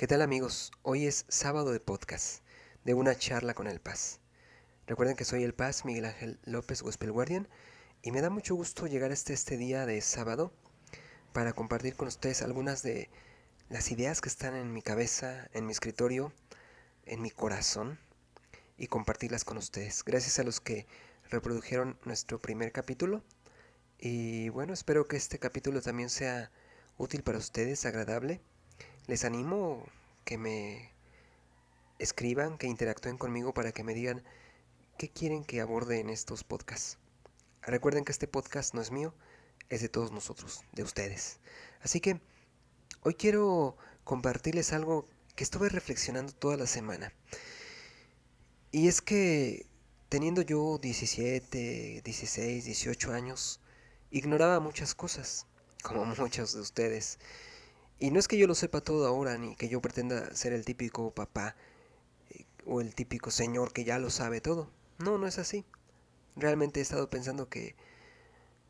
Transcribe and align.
¿Qué 0.00 0.06
tal 0.06 0.22
amigos? 0.22 0.72
Hoy 0.80 1.04
es 1.04 1.26
sábado 1.28 1.72
de 1.72 1.78
podcast, 1.78 2.42
de 2.84 2.94
una 2.94 3.14
charla 3.14 3.52
con 3.52 3.66
el 3.66 3.82
Paz. 3.82 4.18
Recuerden 4.86 5.14
que 5.14 5.26
soy 5.26 5.44
el 5.44 5.52
Paz 5.52 5.84
Miguel 5.84 6.06
Ángel 6.06 6.40
López 6.44 6.80
Gospel 6.80 7.12
Guardian 7.12 7.50
y 8.00 8.10
me 8.10 8.22
da 8.22 8.30
mucho 8.30 8.54
gusto 8.54 8.86
llegar 8.86 9.12
hasta 9.12 9.34
este 9.34 9.58
día 9.58 9.84
de 9.84 10.00
sábado 10.00 10.54
para 11.34 11.52
compartir 11.52 11.96
con 11.96 12.08
ustedes 12.08 12.40
algunas 12.40 12.82
de 12.82 13.10
las 13.68 13.92
ideas 13.92 14.22
que 14.22 14.30
están 14.30 14.56
en 14.56 14.72
mi 14.72 14.80
cabeza, 14.80 15.50
en 15.52 15.66
mi 15.66 15.72
escritorio, 15.72 16.32
en 17.04 17.20
mi 17.20 17.30
corazón 17.30 17.98
y 18.78 18.86
compartirlas 18.86 19.44
con 19.44 19.58
ustedes. 19.58 20.02
Gracias 20.02 20.38
a 20.38 20.44
los 20.44 20.62
que 20.62 20.86
reprodujeron 21.28 21.98
nuestro 22.06 22.38
primer 22.40 22.72
capítulo 22.72 23.22
y 23.98 24.48
bueno, 24.48 24.72
espero 24.72 25.04
que 25.04 25.18
este 25.18 25.38
capítulo 25.38 25.82
también 25.82 26.08
sea 26.08 26.50
útil 26.96 27.22
para 27.22 27.36
ustedes, 27.36 27.84
agradable 27.84 28.40
les 29.10 29.24
animo 29.24 29.84
que 30.24 30.38
me 30.38 30.92
escriban, 31.98 32.58
que 32.58 32.68
interactúen 32.68 33.18
conmigo 33.18 33.52
para 33.52 33.72
que 33.72 33.82
me 33.82 33.92
digan 33.92 34.22
qué 34.98 35.08
quieren 35.08 35.42
que 35.42 35.60
aborde 35.60 35.98
en 35.98 36.10
estos 36.10 36.44
podcasts. 36.44 36.96
Recuerden 37.62 38.04
que 38.04 38.12
este 38.12 38.28
podcast 38.28 38.72
no 38.72 38.80
es 38.80 38.92
mío, 38.92 39.12
es 39.68 39.82
de 39.82 39.88
todos 39.88 40.12
nosotros, 40.12 40.62
de 40.70 40.84
ustedes. 40.84 41.40
Así 41.82 42.00
que 42.00 42.20
hoy 43.02 43.14
quiero 43.14 43.76
compartirles 44.04 44.72
algo 44.72 45.04
que 45.34 45.42
estuve 45.42 45.70
reflexionando 45.70 46.32
toda 46.32 46.56
la 46.56 46.68
semana. 46.68 47.12
Y 48.70 48.86
es 48.86 49.02
que 49.02 49.66
teniendo 50.08 50.42
yo 50.42 50.78
17, 50.78 52.02
16, 52.04 52.64
18 52.64 53.12
años, 53.12 53.58
ignoraba 54.12 54.60
muchas 54.60 54.94
cosas, 54.94 55.48
como 55.82 56.04
muchos 56.16 56.52
de 56.54 56.60
ustedes. 56.60 57.18
Y 58.00 58.10
no 58.10 58.18
es 58.18 58.28
que 58.28 58.38
yo 58.38 58.46
lo 58.46 58.54
sepa 58.54 58.80
todo 58.80 59.06
ahora, 59.06 59.36
ni 59.36 59.54
que 59.56 59.68
yo 59.68 59.82
pretenda 59.82 60.34
ser 60.34 60.54
el 60.54 60.64
típico 60.64 61.10
papá 61.14 61.54
eh, 62.30 62.46
o 62.64 62.80
el 62.80 62.94
típico 62.94 63.30
señor 63.30 63.74
que 63.74 63.84
ya 63.84 63.98
lo 63.98 64.08
sabe 64.08 64.40
todo. 64.40 64.70
No, 64.98 65.18
no 65.18 65.26
es 65.26 65.38
así. 65.38 65.66
Realmente 66.34 66.80
he 66.80 66.82
estado 66.82 67.10
pensando 67.10 67.50
que 67.50 67.76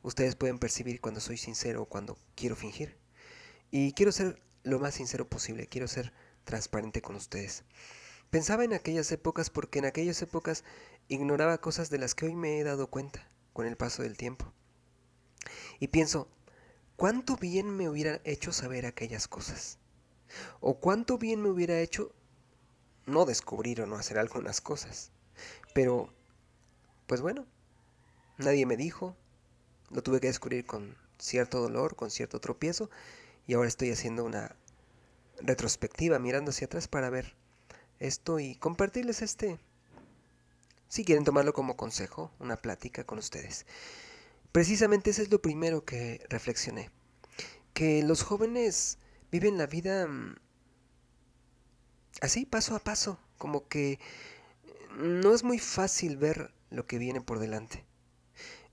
ustedes 0.03 0.35
pueden 0.35 0.59
percibir 0.59 1.01
cuando 1.01 1.21
soy 1.21 1.37
sincero 1.37 1.83
o 1.83 1.87
cuando 1.87 2.19
quiero 2.35 2.57
fingir. 2.57 2.97
Y 3.71 3.93
quiero 3.93 4.11
ser 4.11 4.43
lo 4.65 4.81
más 4.81 4.95
sincero 4.95 5.29
posible, 5.29 5.69
quiero 5.69 5.87
ser 5.87 6.13
transparente 6.45 7.01
con 7.01 7.15
ustedes. 7.15 7.63
Pensaba 8.31 8.65
en 8.65 8.73
aquellas 8.73 9.13
épocas 9.13 9.49
porque 9.49 9.79
en 9.79 9.85
aquellas 9.85 10.21
épocas 10.23 10.65
ignoraba 11.07 11.59
cosas 11.59 11.89
de 11.89 11.99
las 11.99 12.17
que 12.17 12.27
hoy 12.27 12.35
me 12.35 12.59
he 12.59 12.65
dado 12.65 12.89
cuenta 12.89 13.31
con 13.53 13.67
el 13.67 13.77
paso 13.77 14.03
del 14.03 14.17
tiempo. 14.17 14.53
Y 15.79 15.89
pienso, 15.89 16.29
cuánto 17.01 17.39
bien 17.39 17.75
me 17.75 17.89
hubiera 17.89 18.21
hecho 18.25 18.53
saber 18.53 18.85
aquellas 18.85 19.27
cosas. 19.27 19.79
O 20.61 20.75
cuánto 20.75 21.17
bien 21.17 21.41
me 21.41 21.49
hubiera 21.49 21.81
hecho 21.81 22.13
no 23.07 23.25
descubrir 23.25 23.81
o 23.81 23.87
no 23.87 23.97
hacer 23.97 24.19
algunas 24.19 24.61
cosas. 24.61 25.11
Pero, 25.73 26.13
pues 27.07 27.23
bueno, 27.23 27.47
nadie 28.37 28.67
me 28.67 28.77
dijo, 28.77 29.17
lo 29.89 30.03
tuve 30.03 30.21
que 30.21 30.27
descubrir 30.27 30.67
con 30.67 30.95
cierto 31.19 31.63
dolor, 31.63 31.97
con 31.97 32.11
cierto 32.11 32.39
tropiezo, 32.39 32.91
y 33.47 33.55
ahora 33.55 33.69
estoy 33.69 33.91
haciendo 33.91 34.23
una 34.23 34.55
retrospectiva, 35.41 36.19
mirando 36.19 36.51
hacia 36.51 36.67
atrás 36.67 36.87
para 36.87 37.09
ver 37.09 37.35
esto 37.99 38.41
y 38.41 38.57
compartirles 38.57 39.23
este, 39.23 39.59
si 40.89 41.07
quieren 41.07 41.25
tomarlo 41.25 41.55
como 41.55 41.79
consejo, 41.79 42.31
una 42.41 42.57
plática 42.57 43.05
con 43.05 43.19
ustedes. 43.19 43.65
Precisamente 44.53 45.11
eso 45.11 45.23
es 45.23 45.31
lo 45.31 45.41
primero 45.41 45.85
que 45.85 46.25
reflexioné. 46.29 46.91
Que 47.73 48.03
los 48.03 48.23
jóvenes 48.23 48.99
viven 49.31 49.59
la 49.59 49.67
vida 49.67 50.07
mm, 50.07 50.37
así, 52.21 52.47
paso 52.47 52.75
a 52.75 52.81
paso. 52.81 53.19
Como 53.39 53.69
que 53.69 53.99
no 54.99 55.35
es 55.35 55.45
muy 55.45 55.59
fácil 55.59 56.17
ver 56.17 56.53
lo 56.71 56.87
que 56.87 56.99
viene 56.99 57.21
por 57.21 57.39
delante. 57.39 57.85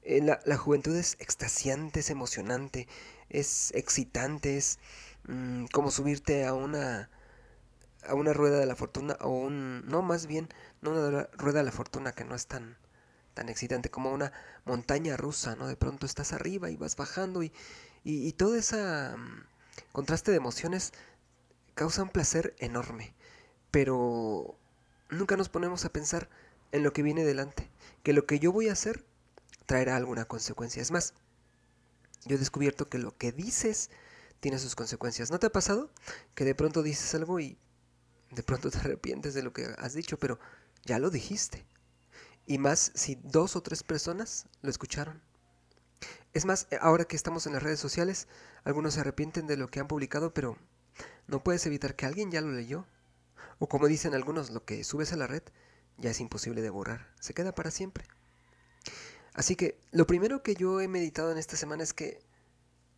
Eh, 0.02 0.22
la, 0.22 0.58
juventud 0.58 0.96
es 0.96 1.18
extasiante, 1.20 2.00
es 2.00 2.10
emocionante, 2.10 2.88
es 3.30 3.72
excitante, 3.76 4.58
es 4.58 4.80
mm, 5.28 5.66
como 5.74 5.92
subirte 5.92 6.46
a 6.46 6.54
una 6.54 7.10
a 8.08 8.14
una 8.14 8.32
rueda 8.32 8.60
de 8.60 8.66
la 8.66 8.76
fortuna 8.76 9.18
o 9.20 9.30
un 9.30 9.86
no 9.88 10.02
más 10.02 10.28
bien 10.28 10.48
no 10.82 10.92
una 10.92 11.28
rueda 11.34 11.60
de 11.60 11.66
la 11.66 11.72
fortuna 11.74 12.14
que 12.14 12.24
no 12.24 12.36
es 12.36 12.48
tan 12.48 12.78
tan 13.38 13.50
excitante 13.50 13.92
como 13.92 14.12
una 14.12 14.34
montaña 14.66 15.16
rusa, 15.16 15.56
¿no? 15.56 15.68
De 15.68 15.76
pronto 15.76 16.08
estás 16.08 16.34
arriba 16.34 16.72
y 16.72 16.76
vas 16.76 16.96
bajando 16.96 17.44
y, 17.44 17.54
y, 18.04 18.34
todo 18.34 18.56
ese 18.56 18.78
mm, 18.78 19.44
contraste 19.92 20.32
de 20.32 20.38
emociones 20.38 20.92
causa 21.76 22.02
un 22.02 22.10
placer 22.10 22.56
enorme. 22.58 23.14
Pero 23.70 24.58
nunca 25.12 25.38
nos 25.38 25.50
ponemos 25.50 25.86
a 25.86 25.94
pensar 25.94 26.30
en 26.72 26.82
lo 26.82 26.94
que 26.94 27.04
viene 27.04 27.24
delante, 27.24 27.70
que 28.02 28.12
lo 28.12 28.26
que 28.26 28.40
yo 28.40 28.52
voy 28.52 28.70
a 28.70 28.74
hacer 28.74 29.06
traerá 29.68 29.98
alguna 29.98 30.26
consecuencia. 30.26 30.82
Es 30.82 30.90
más, 30.90 31.14
yo 32.26 32.38
he 32.38 32.40
descubierto 32.40 32.90
que 32.90 32.98
lo 32.98 33.16
que 33.16 33.32
dices 33.32 33.92
tiene 34.40 34.58
sus 34.58 34.74
consecuencias. 34.74 35.30
¿No 35.30 35.38
te 35.38 35.46
ha 35.46 35.52
pasado 35.52 35.92
que 36.34 36.44
de 36.44 36.56
pronto 36.56 36.82
dices 36.82 37.14
algo 37.14 37.40
y 37.40 37.56
de 38.32 38.42
pronto 38.42 38.72
te 38.72 38.80
arrepientes 38.80 39.36
de 39.36 39.44
lo 39.44 39.54
que 39.54 39.68
has 39.78 39.94
dicho, 39.94 40.18
pero 40.18 40.40
ya 40.86 40.98
lo 40.98 41.12
dijiste? 41.12 41.68
Y 42.48 42.58
más 42.58 42.92
si 42.96 43.16
dos 43.24 43.56
o 43.56 43.62
tres 43.62 43.84
personas 43.84 44.48
lo 44.62 44.72
escucharon. 44.72 45.22
Es 46.34 46.46
más, 46.46 46.68
ahora 46.82 47.06
que 47.06 47.16
estamos 47.16 47.46
en 47.46 47.54
las 47.54 47.62
redes 47.62 47.80
sociales, 47.80 48.28
algunos 48.64 48.94
se 48.96 49.02
arrepienten 49.02 49.48
de 49.48 49.58
lo 49.58 49.68
que 49.68 49.80
han 49.80 49.88
publicado, 49.88 50.34
pero 50.34 50.58
no 51.28 51.44
puedes 51.44 51.66
evitar 51.66 51.96
que 51.96 52.06
alguien 52.06 52.32
ya 52.32 52.42
lo 52.42 52.52
leyó. 52.52 52.88
O 53.60 53.68
como 53.68 53.88
dicen 53.88 54.14
algunos, 54.14 54.50
lo 54.50 54.64
que 54.64 54.84
subes 54.84 55.14
a 55.14 55.18
la 55.18 55.28
red 55.28 55.44
ya 55.98 56.12
es 56.12 56.22
imposible 56.22 56.62
de 56.62 56.70
borrar, 56.70 57.14
se 57.20 57.34
queda 57.34 57.54
para 57.54 57.72
siempre. 57.72 58.06
Así 59.34 59.56
que 59.56 59.80
lo 59.92 60.08
primero 60.08 60.42
que 60.42 60.56
yo 60.56 60.80
he 60.80 60.88
meditado 60.88 61.32
en 61.32 61.38
esta 61.38 61.58
semana 61.58 61.84
es 61.84 61.94
que 61.94 62.20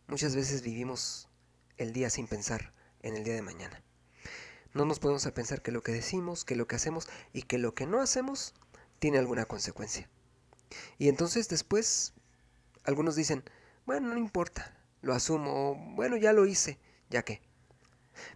muchas 0.06 0.36
veces 0.36 0.62
vivimos 0.62 1.28
el 1.76 1.92
día 1.92 2.08
sin 2.08 2.26
pensar 2.28 2.72
en 3.02 3.16
el 3.16 3.24
día 3.24 3.34
de 3.34 3.42
mañana. 3.42 3.82
No 4.72 4.84
nos 4.84 5.00
podemos 5.00 5.26
a 5.26 5.34
pensar 5.34 5.62
que 5.62 5.72
lo 5.72 5.82
que 5.82 5.92
decimos, 5.92 6.44
que 6.44 6.56
lo 6.56 6.68
que 6.68 6.76
hacemos 6.76 7.08
y 7.32 7.42
que 7.42 7.58
lo 7.58 7.74
que 7.74 7.86
no 7.86 8.00
hacemos 8.00 8.54
tiene 9.00 9.18
alguna 9.18 9.46
consecuencia. 9.46 10.08
Y 10.98 11.08
entonces 11.08 11.48
después 11.48 12.12
algunos 12.84 13.16
dicen, 13.16 13.42
bueno, 13.86 14.08
no 14.08 14.18
importa, 14.18 14.78
lo 15.02 15.14
asumo, 15.14 15.74
bueno, 15.96 16.16
ya 16.16 16.32
lo 16.32 16.46
hice, 16.46 16.78
ya 17.08 17.24
que. 17.24 17.40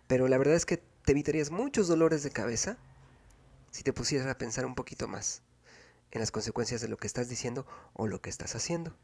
Pero 0.09 0.27
la 0.27 0.39
verdad 0.39 0.57
es 0.57 0.67
que 0.67 0.79
te 0.79 1.13
evitarías 1.13 1.51
muchos 1.51 1.87
dolores 1.87 2.23
de 2.23 2.31
cabeza 2.31 2.79
si 3.71 3.83
te 3.83 3.93
pusieras 3.93 4.27
a 4.27 4.39
pensar 4.39 4.67
un 4.67 4.75
poquito 4.75 5.07
más 5.07 5.43
en 6.11 6.21
las 6.21 6.31
consecuencias 6.31 6.81
de 6.81 6.89
lo 6.89 6.97
que 6.97 7.07
estás 7.07 7.29
diciendo 7.29 7.67
o 7.93 8.07
lo 8.07 8.21
que 8.21 8.31
estás 8.31 8.55
haciendo. 8.57 8.97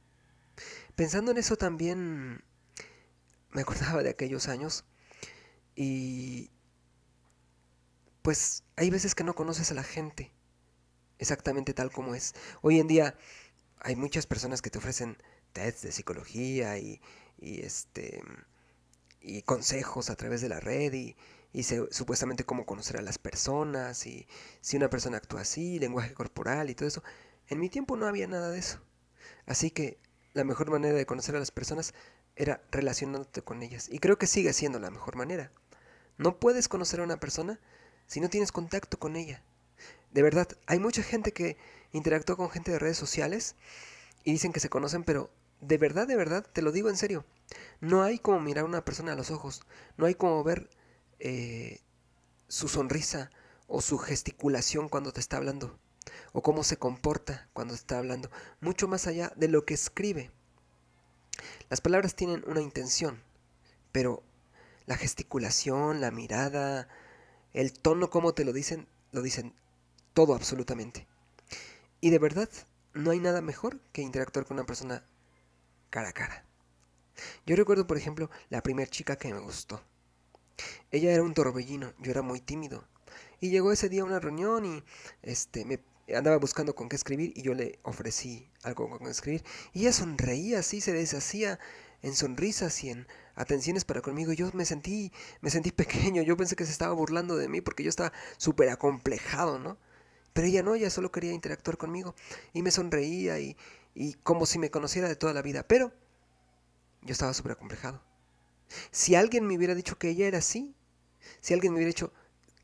Pensando 0.97 1.31
en 1.31 1.39
eso 1.39 1.57
también 1.57 2.43
me 3.51 3.61
acordaba 3.63 4.03
de 4.03 4.11
aquellos 4.11 4.49
años 4.49 4.85
y 5.75 6.51
pues 8.23 8.65
hay 8.77 8.91
veces 8.91 9.15
que 9.15 9.25
no 9.25 9.35
conoces 9.35 9.71
a 9.71 9.75
la 9.75 9.83
gente 9.83 10.33
exactamente 11.21 11.75
tal 11.75 11.93
como 11.93 12.15
es. 12.15 12.35
Hoy 12.63 12.81
en 12.81 12.89
día 12.89 13.17
hay 13.79 13.95
muchas 13.95 14.27
personas 14.27 14.63
que 14.63 14.71
te 14.71 14.79
ofrecen 14.79 15.17
tests 15.53 15.83
de 15.83 15.93
psicología 15.93 16.79
y, 16.79 17.01
este 17.39 18.23
y 19.21 19.43
consejos 19.43 20.11
a 20.11 20.17
través 20.17 20.41
de 20.41 20.49
la 20.49 20.61
red 20.61 20.93
y, 20.95 21.17
y 21.53 21.63
supuestamente 21.63 22.45
cómo 22.45 22.67
conocer 22.67 22.97
a 22.97 23.03
las 23.03 23.19
personas 23.19 24.07
y 24.07 24.27
si 24.61 24.77
una 24.77 24.91
persona 24.91 25.19
actúa 25.19 25.43
así, 25.43 25.79
lenguaje 25.79 26.15
corporal 26.15 26.71
y 26.71 26.75
todo 26.75 26.89
eso. 26.89 27.03
En 27.49 27.61
mi 27.61 27.69
tiempo 27.69 27.97
no 27.97 28.07
había 28.07 28.27
nada 28.27 28.51
de 28.51 28.59
eso. 28.59 28.81
Así 29.47 29.71
que 29.71 29.99
la 30.33 30.45
mejor 30.45 30.71
manera 30.71 30.97
de 30.97 31.07
conocer 31.07 31.37
a 31.37 31.41
las 31.41 31.51
personas 31.51 31.93
era 32.37 32.63
relacionándote 32.71 33.43
con 33.43 33.63
ellas. 33.63 33.89
Y 33.91 33.99
creo 33.99 34.17
que 34.19 34.27
sigue 34.27 34.53
siendo 34.53 34.79
la 34.79 34.91
mejor 34.91 35.17
manera. 35.17 35.53
No 36.17 36.39
puedes 36.39 36.69
conocer 36.69 37.01
a 37.01 37.05
una 37.05 37.21
persona 37.21 37.61
si 38.07 38.21
no 38.21 38.31
tienes 38.31 38.53
contacto 38.53 38.99
con 38.99 39.17
ella. 39.17 39.43
De 40.13 40.23
verdad, 40.23 40.49
hay 40.67 40.79
mucha 40.79 41.03
gente 41.03 41.33
que 41.33 41.57
interactúa 41.93 42.37
con 42.37 42.51
gente 42.51 42.73
de 42.73 42.79
redes 42.79 42.99
sociales 42.99 43.55
y 44.25 44.33
dicen 44.33 44.53
que 44.53 44.61
se 44.61 44.69
conocen, 44.69 45.05
pero 45.05 45.31
de 45.61 45.79
verdad, 45.79 46.07
de 46.07 46.17
verdad, 46.17 46.47
te 46.53 46.63
lo 46.63 46.73
digo 46.73 46.89
en 46.89 46.97
serio, 46.97 47.25
no 47.81 48.03
hay 48.03 48.19
como 48.19 48.41
mirar 48.41 48.65
a 48.65 48.69
una 48.69 48.85
persona 48.85 49.13
a 49.13 49.17
los 49.17 49.31
ojos, 49.31 49.63
no 49.97 50.07
hay 50.07 50.15
como 50.15 50.43
ver 50.43 50.71
eh, 51.19 51.81
su 52.49 52.69
sonrisa 52.69 53.31
o 53.67 53.81
su 53.81 53.99
gesticulación 53.99 54.89
cuando 54.89 55.13
te 55.13 55.21
está 55.21 55.37
hablando, 55.37 55.79
o 56.33 56.43
cómo 56.43 56.65
se 56.65 56.77
comporta 56.77 57.49
cuando 57.53 57.75
te 57.75 57.81
está 57.81 57.99
hablando, 57.99 58.31
mucho 58.61 58.89
más 58.89 59.07
allá 59.07 59.33
de 59.37 59.49
lo 59.49 59.65
que 59.65 59.75
escribe. 59.75 60.31
Las 61.69 61.81
palabras 61.81 62.15
tienen 62.17 62.43
una 62.47 62.61
intención, 62.61 63.23
pero 63.93 64.23
la 64.87 64.97
gesticulación, 64.97 66.01
la 66.01 66.11
mirada, 66.11 66.89
el 67.53 67.73
tono 67.73 68.11
como 68.11 68.35
te 68.35 68.45
lo 68.45 68.53
dicen, 68.53 68.89
lo 69.13 69.23
dicen 69.23 69.55
todo 70.15 70.35
absolutamente. 70.35 71.07
Y 72.01 72.11
de 72.11 72.19
verdad, 72.19 72.49
no 72.95 73.11
hay 73.11 73.21
nada 73.21 73.41
mejor 73.41 73.81
que 73.93 74.03
interactuar 74.03 74.47
con 74.47 74.57
una 74.57 74.67
persona 74.67 75.05
cara 75.91 76.09
a 76.09 76.13
cara. 76.13 76.45
Yo 77.47 77.57
recuerdo, 77.57 77.87
por 77.87 77.97
ejemplo, 77.97 78.31
la 78.49 78.63
primera 78.63 78.91
chica 78.91 79.17
que 79.17 79.33
me 79.33 79.41
gustó. 79.41 79.83
Ella 80.91 81.13
era 81.13 81.23
un 81.23 81.35
torbellino, 81.35 81.93
yo 81.99 82.11
era 82.11 82.23
muy 82.23 82.41
tímido. 82.41 82.87
Y 83.41 83.51
llegó 83.51 83.73
ese 83.73 83.89
día 83.89 84.03
a 84.03 84.07
una 84.07 84.21
reunión 84.21 84.65
y 84.67 84.85
este 85.23 85.65
me 85.65 85.81
andaba 86.15 86.37
buscando 86.39 86.75
con 86.75 86.89
qué 86.89 86.97
escribir 86.97 87.33
y 87.37 87.43
yo 87.43 87.55
le 87.55 87.79
ofrecí 87.83 88.51
algo 88.63 88.89
con 88.89 88.99
qué 88.99 89.11
escribir. 89.11 89.45
Y 89.73 89.81
ella 89.81 89.93
sonreía 89.93 90.59
así, 90.59 90.81
se 90.81 90.93
deshacía 90.93 91.59
en 92.03 92.15
sonrisas 92.15 92.83
y 92.85 92.91
en 92.91 93.07
atenciones 93.35 93.85
para 93.85 94.03
conmigo. 94.03 94.33
Yo 94.33 94.51
me 94.53 94.65
sentí, 94.65 95.13
me 95.41 95.51
sentí 95.51 95.71
pequeño, 95.73 96.23
yo 96.23 96.37
pensé 96.37 96.57
que 96.57 96.67
se 96.67 96.73
estaba 96.73 96.95
burlando 96.95 97.37
de 97.37 97.49
mí 97.49 97.61
porque 97.61 97.83
yo 97.83 97.91
estaba 97.91 98.13
súper 98.37 98.69
acomplejado, 98.71 99.59
¿no? 99.59 99.79
Pero 100.33 100.47
ella 100.47 100.63
no, 100.63 100.75
ella 100.75 100.91
solo 100.91 101.11
quería 101.11 101.33
interactuar 101.33 101.77
conmigo 101.77 102.15
y 102.53 102.63
me 102.63 102.71
sonreía 102.71 103.39
y, 103.41 103.57
y 103.95 104.15
como 104.15 104.47
si 104.47 104.59
me 104.59 104.71
conociera 104.71 105.09
de 105.09 105.17
toda 105.17 105.33
la 105.33 105.43
vida. 105.43 105.67
Pero 105.67 105.93
yo 107.03 107.13
estaba 107.13 107.35
súper 107.35 107.53
acomplejado. 107.53 108.03
Si 108.91 109.15
alguien 109.15 109.47
me 109.47 109.57
hubiera 109.57 109.75
dicho 109.75 109.99
que 109.99 110.11
ella 110.11 110.27
era 110.27 110.39
así, 110.39 110.75
si 111.41 111.55
alguien 111.55 111.73
me 111.73 111.79
hubiera 111.79 111.89
dicho, 111.89 112.13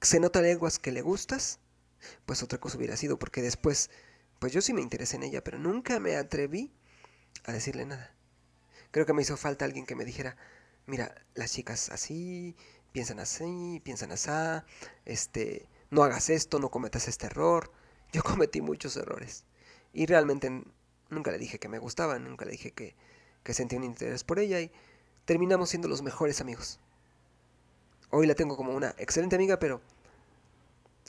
se 0.00 0.20
nota 0.20 0.40
lenguas 0.40 0.78
que 0.78 0.92
le 0.92 1.02
gustas, 1.02 1.58
pues 2.26 2.42
otra 2.42 2.58
cosa 2.58 2.76
hubiera 2.78 2.96
sido, 2.96 3.18
porque 3.18 3.42
después, 3.42 3.90
pues 4.38 4.52
yo 4.52 4.60
sí 4.60 4.72
me 4.72 4.82
interesé 4.82 5.16
en 5.16 5.24
ella, 5.24 5.42
pero 5.42 5.58
nunca 5.58 5.98
me 5.98 6.16
atreví 6.16 6.72
a 7.44 7.52
decirle 7.52 7.86
nada. 7.86 8.14
Creo 8.90 9.06
que 9.06 9.12
me 9.12 9.22
hizo 9.22 9.36
falta 9.36 9.64
alguien 9.64 9.86
que 9.86 9.96
me 9.96 10.04
dijera, 10.04 10.36
mira, 10.86 11.14
las 11.34 11.52
chicas 11.52 11.90
así, 11.90 12.56
piensan 12.92 13.18
así, 13.20 13.80
piensan 13.84 14.12
así, 14.12 14.30
este, 15.04 15.68
no 15.90 16.02
hagas 16.02 16.30
esto, 16.30 16.58
no 16.58 16.70
cometas 16.70 17.08
este 17.08 17.26
error. 17.26 17.72
Yo 18.12 18.22
cometí 18.24 18.60
muchos 18.60 18.96
errores. 18.96 19.44
Y 19.92 20.06
realmente 20.06 20.64
nunca 21.10 21.30
le 21.30 21.38
dije 21.38 21.58
que 21.58 21.68
me 21.68 21.78
gustaba, 21.78 22.18
nunca 22.18 22.44
le 22.44 22.52
dije 22.52 22.72
que, 22.72 22.94
sentía 23.54 23.78
un 23.78 23.84
interés 23.84 24.24
por 24.24 24.38
ella 24.38 24.60
y 24.60 24.72
terminamos 25.24 25.70
siendo 25.70 25.88
los 25.88 26.02
mejores 26.02 26.40
amigos. 26.40 26.80
Hoy 28.10 28.26
la 28.26 28.34
tengo 28.34 28.56
como 28.56 28.74
una 28.74 28.94
excelente 28.98 29.36
amiga, 29.36 29.58
pero 29.58 29.80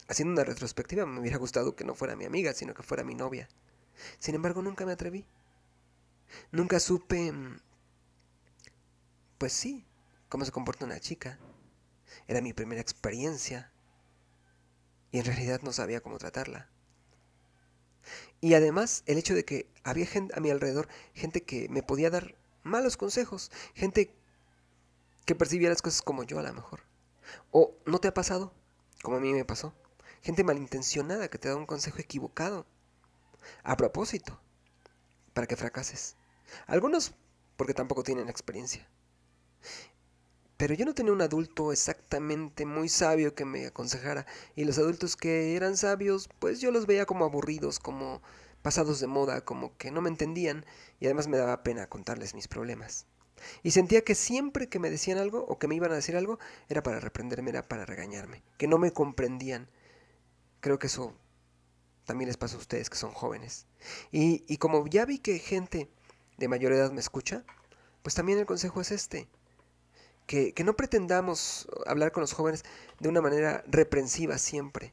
haciendo 0.08 0.32
una 0.32 0.44
retrospectiva 0.44 1.04
me 1.04 1.20
hubiera 1.20 1.36
gustado 1.36 1.74
que 1.74 1.84
no 1.84 1.94
fuera 1.94 2.16
mi 2.16 2.24
amiga, 2.24 2.52
sino 2.54 2.74
que 2.74 2.82
fuera 2.82 3.04
mi 3.04 3.14
novia. 3.14 3.48
Sin 4.20 4.34
embargo, 4.34 4.62
nunca 4.62 4.86
me 4.86 4.92
atreví. 4.92 5.26
Nunca 6.52 6.78
supe... 6.80 7.32
Mm, 7.32 7.58
pues 9.38 9.52
sí, 9.52 9.84
cómo 10.28 10.44
se 10.44 10.52
comporta 10.52 10.84
una 10.84 11.00
chica. 11.00 11.38
Era 12.26 12.40
mi 12.40 12.52
primera 12.52 12.80
experiencia. 12.80 13.70
Y 15.10 15.18
en 15.18 15.24
realidad 15.24 15.60
no 15.62 15.72
sabía 15.72 16.00
cómo 16.00 16.18
tratarla. 16.18 16.68
Y 18.40 18.54
además 18.54 19.02
el 19.06 19.18
hecho 19.18 19.34
de 19.34 19.44
que 19.44 19.68
había 19.82 20.06
gente 20.06 20.34
a 20.36 20.40
mi 20.40 20.50
alrededor, 20.50 20.88
gente 21.14 21.42
que 21.42 21.68
me 21.68 21.82
podía 21.82 22.10
dar 22.10 22.36
malos 22.62 22.96
consejos, 22.96 23.50
gente 23.74 24.14
que 25.24 25.34
percibía 25.34 25.68
las 25.68 25.82
cosas 25.82 26.02
como 26.02 26.22
yo 26.22 26.38
a 26.38 26.42
lo 26.42 26.52
mejor. 26.52 26.82
¿O 27.50 27.74
no 27.84 27.98
te 27.98 28.08
ha 28.08 28.14
pasado? 28.14 28.52
Como 29.02 29.16
a 29.16 29.20
mí 29.20 29.32
me 29.32 29.44
pasó. 29.44 29.74
Gente 30.22 30.44
malintencionada 30.44 31.28
que 31.28 31.38
te 31.38 31.48
da 31.48 31.56
un 31.56 31.66
consejo 31.66 31.98
equivocado. 31.98 32.66
A 33.62 33.76
propósito. 33.76 34.40
Para 35.34 35.46
que 35.46 35.56
fracases. 35.56 36.16
Algunos 36.66 37.14
porque 37.56 37.74
tampoco 37.74 38.02
tienen 38.02 38.28
experiencia. 38.28 38.88
Pero 40.58 40.74
yo 40.74 40.84
no 40.84 40.92
tenía 40.92 41.12
un 41.12 41.22
adulto 41.22 41.70
exactamente 41.72 42.66
muy 42.66 42.88
sabio 42.88 43.32
que 43.32 43.44
me 43.44 43.66
aconsejara. 43.66 44.26
Y 44.56 44.64
los 44.64 44.76
adultos 44.78 45.14
que 45.16 45.54
eran 45.54 45.76
sabios, 45.76 46.28
pues 46.40 46.60
yo 46.60 46.72
los 46.72 46.86
veía 46.86 47.06
como 47.06 47.24
aburridos, 47.24 47.78
como 47.78 48.20
pasados 48.60 48.98
de 48.98 49.06
moda, 49.06 49.40
como 49.44 49.76
que 49.76 49.92
no 49.92 50.02
me 50.02 50.08
entendían. 50.08 50.66
Y 50.98 51.06
además 51.06 51.28
me 51.28 51.36
daba 51.36 51.62
pena 51.62 51.88
contarles 51.88 52.34
mis 52.34 52.48
problemas. 52.48 53.06
Y 53.62 53.70
sentía 53.70 54.02
que 54.02 54.16
siempre 54.16 54.68
que 54.68 54.80
me 54.80 54.90
decían 54.90 55.18
algo 55.18 55.46
o 55.46 55.60
que 55.60 55.68
me 55.68 55.76
iban 55.76 55.92
a 55.92 55.94
decir 55.94 56.16
algo 56.16 56.40
era 56.68 56.82
para 56.82 56.98
reprenderme, 56.98 57.50
era 57.50 57.62
para 57.62 57.86
regañarme, 57.86 58.42
que 58.56 58.66
no 58.66 58.78
me 58.78 58.92
comprendían. 58.92 59.70
Creo 60.58 60.80
que 60.80 60.88
eso 60.88 61.14
también 62.04 62.26
les 62.26 62.36
pasa 62.36 62.56
a 62.56 62.58
ustedes 62.58 62.90
que 62.90 62.96
son 62.96 63.12
jóvenes. 63.12 63.68
Y, 64.10 64.44
y 64.48 64.56
como 64.56 64.84
ya 64.88 65.04
vi 65.04 65.20
que 65.20 65.38
gente 65.38 65.88
de 66.36 66.48
mayor 66.48 66.72
edad 66.72 66.90
me 66.90 67.00
escucha, 67.00 67.44
pues 68.02 68.16
también 68.16 68.40
el 68.40 68.46
consejo 68.46 68.80
es 68.80 68.90
este. 68.90 69.28
Que, 70.28 70.52
no 70.62 70.76
pretendamos 70.76 71.66
hablar 71.86 72.12
con 72.12 72.20
los 72.20 72.34
jóvenes 72.34 72.62
de 73.00 73.08
una 73.08 73.22
manera 73.22 73.64
reprensiva 73.66 74.36
siempre. 74.36 74.92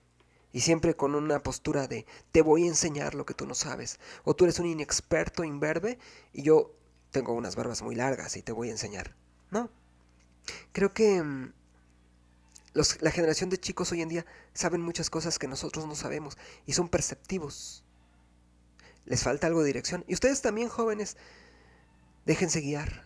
Y 0.53 0.61
siempre 0.61 0.95
con 0.95 1.13
una 1.13 1.43
postura 1.43 1.87
de 1.87 2.05
te 2.31 2.41
voy 2.41 2.63
a 2.63 2.67
enseñar 2.67 3.15
lo 3.15 3.25
que 3.25 3.33
tú 3.33 3.45
no 3.45 3.53
sabes. 3.53 3.99
O 4.23 4.33
tú 4.33 4.45
eres 4.45 4.59
un 4.59 4.65
inexperto 4.65 5.43
imberbe 5.43 5.99
y 6.31 6.43
yo 6.43 6.71
tengo 7.11 7.33
unas 7.33 7.57
barbas 7.57 7.81
muy 7.81 7.95
largas 7.95 8.37
y 8.37 8.41
te 8.43 8.53
voy 8.53 8.69
a 8.69 8.71
enseñar. 8.71 9.13
No. 9.51 9.69
Creo 10.71 10.93
que 10.93 11.21
mm, 11.21 11.53
la 13.01 13.11
generación 13.11 13.49
de 13.49 13.57
chicos 13.57 13.91
hoy 13.91 14.01
en 14.01 14.09
día 14.09 14.25
saben 14.53 14.81
muchas 14.81 15.09
cosas 15.09 15.37
que 15.37 15.49
nosotros 15.49 15.85
no 15.85 15.95
sabemos 15.95 16.37
y 16.65 16.71
son 16.71 16.87
perceptivos. 16.87 17.83
Les 19.03 19.23
falta 19.23 19.47
algo 19.47 19.59
de 19.59 19.67
dirección. 19.67 20.05
Y 20.07 20.13
ustedes 20.13 20.41
también, 20.41 20.69
jóvenes, 20.69 21.17
déjense 22.25 22.61
guiar. 22.61 23.04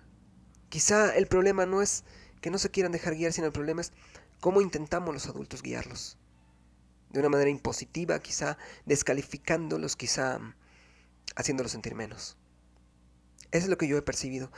Quizá 0.70 1.16
el 1.16 1.28
problema 1.28 1.66
no 1.66 1.82
es 1.82 2.04
que 2.42 2.52
no 2.52 2.58
se 2.58 2.70
quieran 2.70 2.92
dejar 2.92 3.16
guiar, 3.16 3.34
sino 3.34 3.48
el 3.48 3.54
problema 3.54 3.82
es 3.82 3.92
cómo 4.40 4.62
intentamos 4.62 5.14
los 5.14 5.28
adultos 5.28 5.62
guiarlos. 5.62 6.18
De 7.10 7.20
una 7.20 7.30
manera 7.30 7.50
impositiva, 7.50 8.20
quizá 8.20 8.58
descalificándolos, 8.86 9.96
quizá 9.96 10.38
mm, 10.38 10.54
haciéndolos 11.36 11.72
sentir 11.72 11.96
menos. 11.96 12.38
Eso 13.52 13.64
es 13.64 13.70
lo 13.70 13.78
que 13.78 13.88
yo 13.88 13.98
he 13.98 14.02
percibido. 14.02 14.52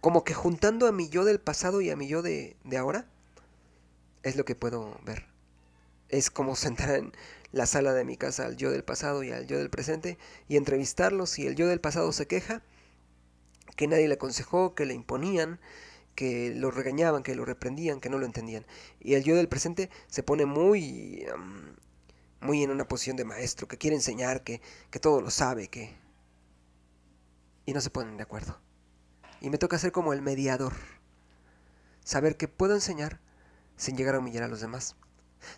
Como 0.00 0.24
que 0.24 0.34
juntando 0.34 0.86
a 0.86 0.92
mi 0.92 1.08
yo 1.08 1.24
del 1.24 1.40
pasado 1.40 1.80
y 1.80 1.90
a 1.90 1.96
mi 1.96 2.06
yo 2.06 2.20
de, 2.20 2.56
de 2.64 2.76
ahora, 2.76 3.08
es 4.22 4.36
lo 4.36 4.44
que 4.44 4.54
puedo 4.54 5.00
ver. 5.04 5.26
Es 6.10 6.30
como 6.30 6.54
sentar 6.56 6.90
en 6.90 7.12
la 7.52 7.64
sala 7.64 7.94
de 7.94 8.04
mi 8.04 8.18
casa 8.18 8.44
al 8.44 8.56
yo 8.56 8.70
del 8.70 8.84
pasado 8.84 9.22
y 9.22 9.32
al 9.32 9.46
yo 9.46 9.56
del 9.56 9.70
presente 9.70 10.18
y 10.48 10.56
entrevistarlos 10.56 11.38
y 11.38 11.46
el 11.46 11.54
yo 11.54 11.66
del 11.66 11.80
pasado 11.80 12.12
se 12.12 12.26
queja, 12.26 12.62
que 13.74 13.88
nadie 13.88 14.08
le 14.08 14.14
aconsejó, 14.14 14.74
que 14.74 14.86
le 14.86 14.94
imponían, 14.94 15.60
que 16.14 16.54
lo 16.54 16.70
regañaban, 16.70 17.22
que 17.22 17.34
lo 17.34 17.44
reprendían, 17.44 18.00
que 18.00 18.10
no 18.10 18.18
lo 18.18 18.26
entendían. 18.26 18.66
Y 19.00 19.14
el 19.14 19.24
yo 19.24 19.36
del 19.36 19.48
presente 19.48 19.90
se 20.08 20.22
pone 20.22 20.46
muy, 20.46 21.26
muy 22.40 22.62
en 22.62 22.70
una 22.70 22.88
posición 22.88 23.16
de 23.16 23.24
maestro, 23.24 23.68
que 23.68 23.78
quiere 23.78 23.96
enseñar, 23.96 24.42
que, 24.42 24.60
que 24.90 24.98
todo 24.98 25.20
lo 25.20 25.30
sabe, 25.30 25.68
que, 25.68 25.94
y 27.66 27.72
no 27.72 27.80
se 27.80 27.90
ponen 27.90 28.16
de 28.16 28.22
acuerdo. 28.22 28.58
Y 29.40 29.50
me 29.50 29.58
toca 29.58 29.78
ser 29.78 29.92
como 29.92 30.12
el 30.12 30.22
mediador. 30.22 30.72
Saber 32.02 32.36
que 32.36 32.48
puedo 32.48 32.74
enseñar 32.74 33.20
sin 33.76 33.96
llegar 33.96 34.14
a 34.14 34.20
humillar 34.20 34.44
a 34.44 34.48
los 34.48 34.60
demás. 34.60 34.96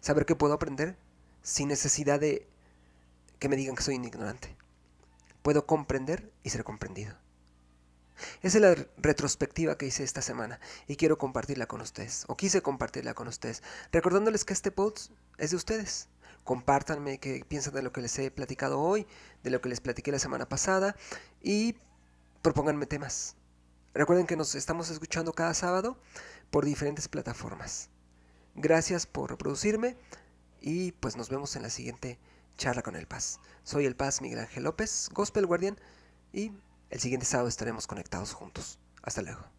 Saber 0.01 0.27
que 0.27 0.35
puedo 0.35 0.55
aprender 0.55 0.97
sin 1.43 1.69
necesidad 1.69 2.19
de 2.19 2.49
que 3.39 3.49
me 3.49 3.57
digan 3.57 3.77
que 3.77 3.83
soy 3.83 3.97
un 3.97 4.05
ignorante. 4.05 4.57
Puedo 5.43 5.67
comprender 5.67 6.33
y 6.43 6.51
ser 6.51 6.65
comprendido. 6.65 7.15
Esa 8.43 8.59
es 8.59 8.63
la 8.63 8.87
retrospectiva 8.99 9.77
que 9.77 9.87
hice 9.87 10.05
esta 10.05 10.23
semana 10.23 10.61
y 10.87 10.97
quiero 10.97 11.19
compartirla 11.19 11.67
con 11.67 11.81
ustedes, 11.81 12.25
o 12.29 12.37
quise 12.37 12.63
compartirla 12.63 13.15
con 13.15 13.29
ustedes, 13.29 13.63
recordándoles 13.93 14.45
que 14.45 14.53
este 14.53 14.71
post 14.71 15.13
es 15.39 15.51
de 15.51 15.57
ustedes. 15.57 16.09
Compártanme 16.45 17.19
qué 17.19 17.45
piensan 17.47 17.75
de 17.75 17.83
lo 17.83 17.93
que 17.93 18.01
les 18.01 18.19
he 18.19 18.31
platicado 18.31 18.81
hoy, 18.81 19.07
de 19.43 19.51
lo 19.51 19.61
que 19.61 19.69
les 19.69 19.81
platiqué 19.81 20.11
la 20.11 20.19
semana 20.19 20.49
pasada 20.49 20.97
y 21.43 21.77
propónganme 22.43 22.87
temas. 22.87 23.37
Recuerden 23.95 24.27
que 24.27 24.37
nos 24.37 24.55
estamos 24.55 24.91
escuchando 24.91 25.33
cada 25.33 25.55
sábado 25.55 25.99
por 26.51 26.65
diferentes 26.65 27.09
plataformas. 27.09 27.91
Gracias 28.55 29.07
por 29.07 29.31
reproducirme 29.31 29.97
y 30.61 30.93
pues 30.93 31.17
nos 31.17 31.29
vemos 31.29 31.55
en 31.57 31.63
la 31.63 31.71
siguiente 31.71 32.19
charla 32.57 32.83
con 32.83 32.97
el 32.97 33.07
Paz. 33.07 33.41
Soy 33.63 33.87
el 33.87 33.97
Paz 33.97 34.21
Miguel 34.21 34.41
Ángel 34.41 34.65
López, 34.65 35.11
Gospel 35.13 35.47
Guardian 35.47 35.79
y 36.33 36.53
el 36.91 37.01
siguiente 37.01 37.27
sábado 37.27 37.49
estaremos 37.49 37.87
conectados 37.87 38.33
juntos. 38.33 38.79
Hasta 39.03 39.23
luego. 39.23 39.58